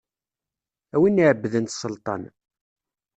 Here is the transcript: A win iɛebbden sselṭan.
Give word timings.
A 0.95 0.97
win 1.01 1.21
iɛebbden 1.23 1.65
sselṭan. 1.69 2.23